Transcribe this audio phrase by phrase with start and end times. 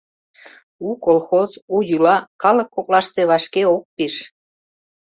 [0.87, 4.15] У колхоз, у йӱла калык коклаште вашке ок пиж.